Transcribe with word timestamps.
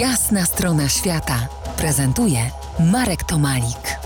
Jasna 0.00 0.44
strona 0.44 0.88
świata 0.88 1.48
prezentuje 1.78 2.38
Marek 2.92 3.24
Tomalik. 3.24 3.98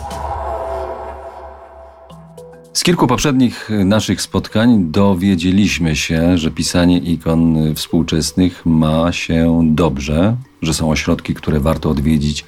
Z 2.73 2.83
kilku 2.83 3.07
poprzednich 3.07 3.71
naszych 3.85 4.23
spotkań 4.23 4.85
dowiedzieliśmy 4.91 5.97
się, 5.97 6.39
że 6.39 6.51
pisanie 6.51 6.99
ikon 6.99 7.75
współczesnych 7.75 8.67
ma 8.67 9.13
się 9.13 9.61
dobrze, 9.65 10.37
że 10.63 10.75
są 10.75 10.91
ośrodki, 10.91 11.35
które 11.35 11.61
warto 11.61 11.91
odwiedzić, 11.91 12.45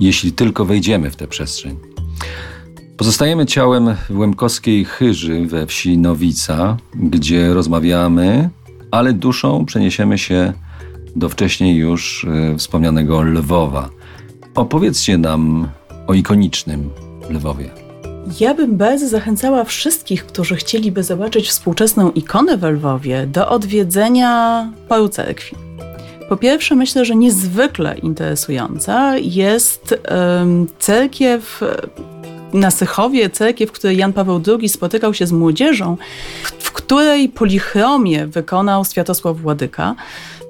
jeśli 0.00 0.32
tylko 0.32 0.64
wejdziemy 0.64 1.10
w 1.10 1.16
tę 1.16 1.26
przestrzeń. 1.26 1.76
Pozostajemy 2.96 3.46
ciałem 3.46 3.94
w 4.10 4.18
Łemkowskiej 4.18 4.84
Chyży 4.84 5.46
we 5.46 5.66
wsi 5.66 5.98
Nowica, 5.98 6.76
gdzie 6.94 7.54
rozmawiamy, 7.54 8.50
ale 8.90 9.12
duszą 9.12 9.64
przeniesiemy 9.64 10.18
się 10.18 10.52
wcześniej 11.30 11.76
już 11.76 12.26
e, 12.52 12.58
wspomnianego 12.58 13.22
Lwowa. 13.22 13.90
Opowiedzcie 14.54 15.18
nam 15.18 15.68
o 16.06 16.14
ikonicznym 16.14 16.90
Lwowie. 17.30 17.70
Ja 18.40 18.54
bym 18.54 18.76
bardzo 18.76 19.08
zachęcała 19.08 19.64
wszystkich, 19.64 20.26
którzy 20.26 20.56
chcieliby 20.56 21.02
zobaczyć 21.02 21.48
współczesną 21.48 22.10
ikonę 22.10 22.56
w 22.56 22.62
Lwowie, 22.62 23.26
do 23.26 23.48
odwiedzenia 23.48 24.72
paru 24.88 25.08
cerkwi. 25.08 25.56
Po 26.28 26.36
pierwsze, 26.36 26.74
myślę, 26.74 27.04
że 27.04 27.16
niezwykle 27.16 27.98
interesująca 27.98 29.16
jest 29.18 30.00
um, 30.10 30.66
cerkiew 30.78 31.60
na 32.52 32.70
Sychowie, 32.70 33.30
cerkiew, 33.30 33.70
w 33.70 33.72
której 33.72 33.96
Jan 33.96 34.12
Paweł 34.12 34.42
II 34.46 34.68
spotykał 34.68 35.14
się 35.14 35.26
z 35.26 35.32
młodzieżą, 35.32 35.96
w 36.58 36.72
której 36.72 37.28
polichromię 37.28 38.26
wykonał 38.26 38.84
Światosław 38.84 39.36
Władyka 39.36 39.94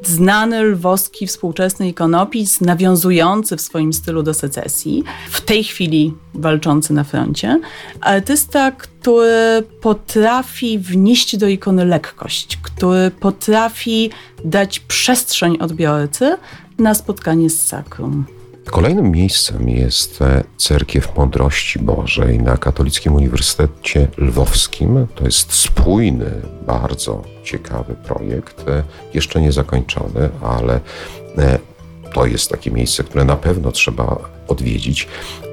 znany 0.02 0.62
lwowski 0.62 1.26
współczesny 1.26 1.88
ikonopis, 1.88 2.60
nawiązujący 2.60 3.56
w 3.56 3.60
swoim 3.60 3.92
stylu 3.92 4.22
do 4.22 4.34
secesji, 4.34 5.04
w 5.30 5.40
tej 5.40 5.64
chwili 5.64 6.14
walczący 6.34 6.92
na 6.92 7.04
froncie. 7.04 7.60
Artysta, 8.00 8.70
który 8.70 9.62
potrafi 9.80 10.78
wnieść 10.78 11.36
do 11.36 11.48
ikony 11.48 11.84
lekkość, 11.84 12.58
który 12.62 13.10
potrafi 13.10 14.10
dać 14.44 14.80
przestrzeń 14.80 15.58
odbiorcy 15.60 16.36
na 16.78 16.94
spotkanie 16.94 17.50
z 17.50 17.66
sakrum. 17.66 18.39
Kolejnym 18.70 19.10
miejscem 19.10 19.68
jest 19.68 20.22
e, 20.22 20.44
Cerkiew 20.56 21.16
Mądrości 21.16 21.78
Bożej 21.78 22.38
na 22.38 22.56
Katolickim 22.56 23.14
Uniwersytecie 23.14 24.08
Lwowskim. 24.18 25.06
To 25.14 25.24
jest 25.24 25.52
spójny, 25.52 26.30
bardzo 26.66 27.22
ciekawy 27.44 27.94
projekt, 27.94 28.68
e, 28.68 28.82
jeszcze 29.14 29.40
nie 29.40 29.52
zakończony, 29.52 30.28
ale 30.42 30.80
e, 31.38 31.58
to 32.14 32.26
jest 32.26 32.50
takie 32.50 32.70
miejsce, 32.70 33.04
które 33.04 33.24
na 33.24 33.36
pewno 33.36 33.72
trzeba 33.72 34.16
odwiedzić, 34.48 35.08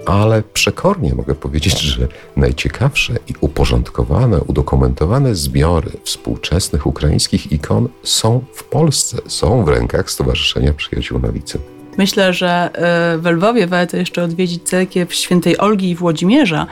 ale 0.06 0.44
przekornie 0.44 1.14
mogę 1.14 1.36
powiedzieć, 1.36 1.80
że 1.80 2.08
najciekawsze 2.36 3.14
i 3.28 3.34
uporządkowane, 3.42 4.42
udokumentowane 4.42 5.36
zbiory 5.36 5.92
współczesnych 6.04 6.88
ukraińskich 6.88 7.52
ikon 7.52 7.90
są 8.04 8.44
w 8.54 8.64
Polsce, 8.64 9.18
są 9.28 9.66
w 9.66 9.68
rękach 9.68 10.12
Stowarzyszenia 10.12 10.74
Przyjaciół 10.74 11.20
Nowicy. 11.20 11.77
Myślę, 11.98 12.34
że 12.34 12.70
e, 12.74 13.18
w 13.18 13.26
Lwowie 13.26 13.68
warto 13.68 13.98
jeszcze 13.98 14.24
odwiedzić 14.24 14.64
cerkiew 14.64 15.14
świętej 15.14 15.58
Olgi 15.58 15.90
i 15.90 15.96
Włodzimierza, 15.96 16.68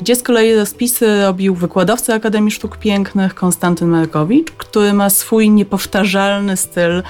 gdzie 0.00 0.16
z 0.16 0.22
kolei 0.22 0.54
rozpisy 0.54 1.22
robił 1.22 1.54
wykładowca 1.54 2.14
Akademii 2.14 2.50
Sztuk 2.50 2.76
Pięknych 2.76 3.34
Konstantyn 3.34 3.88
Markowicz, 3.88 4.50
który 4.50 4.92
ma 4.92 5.10
swój 5.10 5.50
niepowtarzalny 5.50 6.56
styl 6.56 7.02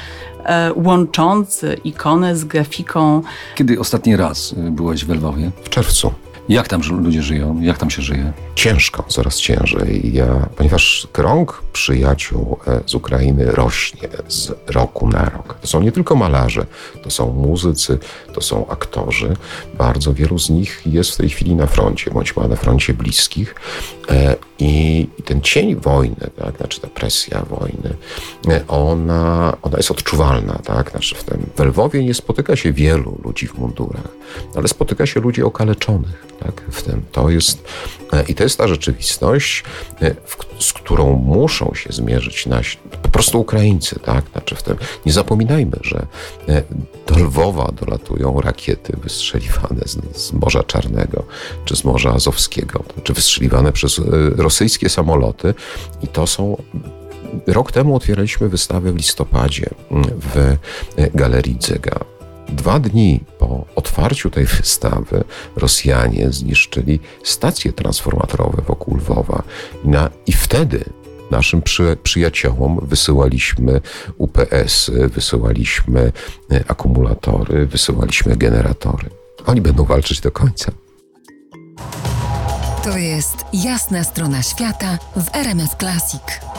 e, 0.45 0.73
łączący 0.75 1.77
ikonę 1.85 2.37
z 2.37 2.45
grafiką. 2.45 3.23
Kiedy 3.55 3.81
ostatni 3.81 4.17
raz 4.17 4.55
e, 4.59 4.71
byłeś 4.71 5.05
w 5.05 5.11
Lwowie? 5.11 5.51
W 5.65 5.69
czerwcu. 5.69 6.13
Jak 6.49 6.69
tam 6.69 6.81
ludzie 6.91 7.23
żyją? 7.23 7.61
Jak 7.61 7.79
tam 7.79 7.91
się 7.91 8.03
żyje? 8.03 8.33
Ciężko, 8.55 9.05
coraz 9.09 9.37
ciężej. 9.37 10.13
Ja, 10.15 10.49
ponieważ 10.57 11.09
krąg 11.13 11.63
przyjaciół 11.73 12.59
e, 12.67 12.81
z 12.87 12.95
Ukrainy 12.95 13.45
rośnie 13.45 14.09
z 14.29 14.53
roku 14.67 15.09
na 15.09 15.25
rok. 15.25 15.59
To 15.61 15.67
są 15.67 15.83
nie 15.83 15.93
tylko 15.93 16.17
malarze, 16.17 16.67
to 17.03 17.11
są 17.11 17.33
muzycy, 17.33 17.99
to 18.33 18.41
są 18.41 18.67
aktorzy. 18.69 19.37
Bardzo 19.79 20.15
wielu 20.15 20.39
z 20.39 20.51
nich 20.51 20.83
jest 20.87 21.11
w 21.11 21.17
tej 21.17 21.29
chwili 21.29 21.55
na 21.55 21.67
froncie, 21.67 22.11
bądź 22.11 22.37
ma 22.37 22.49
na 22.49 22.57
froncie 22.57 22.95
bliskich. 22.95 23.55
E, 24.61 24.65
I, 24.65 25.09
ten 25.25 25.41
cień 25.41 25.77
wojny, 25.77 26.31
tak, 26.37 26.57
znaczy 26.57 26.81
ta 26.81 26.89
presja 26.89 27.43
wojny, 27.51 27.95
e, 28.49 28.67
ona, 28.69 29.57
ona 29.63 29.77
jest 29.77 29.91
odczuwalna. 29.91 30.59
Tak? 30.65 30.91
Znaczy 30.91 31.15
w 31.15 31.25
tym 31.25 31.47
w 31.57 31.61
Lwowie 31.61 32.05
nie 32.05 32.15
spotyka 32.15 32.57
się 32.57 32.73
wielu 32.73 33.21
ludzi 33.25 33.47
w 33.47 33.59
mundurach, 33.59 34.09
ale 34.57 34.69
spotyka 34.69 35.07
się 35.07 35.21
ludzi 35.21 35.43
okaleczonych. 35.43 36.27
Tak? 36.41 36.63
W 36.71 36.83
tym 36.83 37.03
to 37.13 37.31
jest, 37.31 37.65
e, 38.13 38.25
I 38.29 38.35
to 38.35 38.43
jest 38.43 38.59
ta 38.59 38.69
rzeczywistość, 38.69 39.65
w, 40.25 40.37
z 40.59 40.73
którą 40.73 41.17
muszą 41.17 41.75
się 41.75 41.93
zmierzyć 41.93 42.47
nasi, 42.47 42.79
po 43.03 43.09
prostu 43.09 43.41
Ukraińcy. 43.41 44.01
Tak? 44.01 44.25
Znaczy 44.33 44.55
w 44.55 44.63
tym, 44.63 44.77
nie 45.07 45.13
zapominajmy, 45.13 45.77
że 45.83 46.07
do 47.07 47.19
Lwowa 47.19 47.73
dolatują 47.81 48.41
rakiety 48.41 48.97
wystrzeliwane 49.03 49.81
z, 49.87 50.19
z 50.19 50.33
Morza 50.33 50.63
Czarnego 50.63 51.25
czy 51.65 51.77
z 51.77 51.85
Morza 51.85 52.11
Azowskiego, 52.11 52.85
czy 53.03 53.13
wystrzeliwane 53.13 53.73
przez 53.73 54.01
rosyjskie 54.37 54.89
samoloty 54.89 55.55
i 56.03 56.09
to 56.09 56.27
są 56.27 56.57
Rok 57.47 57.73
temu 57.73 57.97
otwieraliśmy 57.97 58.49
wystawę 58.49 58.93
w 58.93 58.97
listopadzie 58.97 59.71
w 60.35 60.57
Galerii 61.15 61.59
Dzega. 61.59 62.16
Dwa 62.49 62.79
dni 62.79 63.21
po 63.39 63.65
otwarciu 63.75 64.31
tej 64.31 64.47
wystawy 64.47 65.25
Rosjanie 65.57 66.33
zniszczyli 66.33 67.01
stacje 67.25 67.73
transformatorowe 67.73 68.63
wokół 68.63 68.97
Lwowa. 68.97 69.43
I, 69.85 69.89
na, 69.89 70.11
i 70.27 70.33
wtedy 70.33 70.85
naszym 71.31 71.63
przy, 71.63 71.97
przyjaciołom 72.03 72.81
wysyłaliśmy 72.83 73.81
UPS-y, 74.19 75.09
wysyłaliśmy 75.09 76.13
akumulatory, 76.69 77.67
wysyłaliśmy 77.67 78.37
generatory. 78.37 79.11
Oni 79.47 79.61
będą 79.61 79.85
walczyć 79.85 80.21
do 80.21 80.31
końca. 80.31 80.73
To 82.85 82.99
jest 82.99 83.37
jasna 83.53 84.05
strona 84.05 84.43
świata 84.43 84.99
w 85.17 85.37
RMS 85.37 85.77
Classic. 85.79 86.56